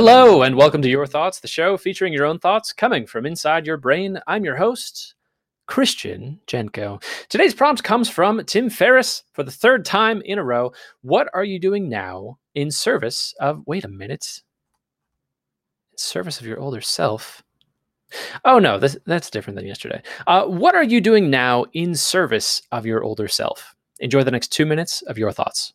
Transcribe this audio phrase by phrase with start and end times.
[0.00, 3.66] Hello, and welcome to Your Thoughts, the show featuring your own thoughts coming from inside
[3.66, 4.20] your brain.
[4.28, 5.16] I'm your host,
[5.66, 7.02] Christian Jenko.
[7.28, 10.72] Today's prompt comes from Tim Ferriss for the third time in a row.
[11.00, 14.40] What are you doing now in service of, wait a minute,
[15.90, 17.42] in service of your older self?
[18.44, 20.00] Oh no, this, that's different than yesterday.
[20.28, 23.74] Uh, what are you doing now in service of your older self?
[23.98, 25.74] Enjoy the next two minutes of your thoughts.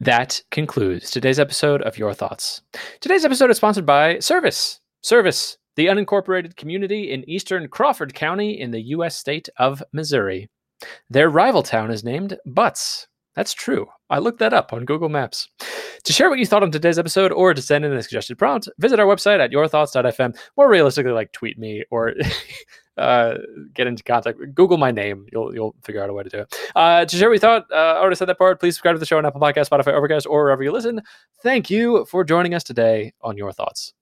[0.00, 2.62] That concludes today's episode of Your Thoughts.
[3.00, 4.78] Today's episode is sponsored by Service.
[5.02, 9.16] Service, the unincorporated community in eastern Crawford County in the U.S.
[9.16, 10.48] state of Missouri.
[11.10, 13.08] Their rival town is named Butts.
[13.34, 13.86] That's true.
[14.08, 15.48] I looked that up on Google Maps.
[16.04, 18.68] To share what you thought on today's episode or to send in a suggested prompt,
[18.78, 20.36] visit our website at yourthoughts.fm.
[20.56, 22.14] More realistically, like tweet me or
[22.98, 23.38] uh,
[23.74, 24.38] get into contact.
[24.54, 25.26] Google my name.
[25.32, 26.54] You'll you'll figure out a way to do it.
[26.74, 28.60] Uh, to share what you thought, uh, I already said that part.
[28.60, 31.02] Please subscribe to the show on Apple Podcast, Spotify, Overcast, or wherever you listen.
[31.42, 33.94] Thank you for joining us today on Your Thoughts.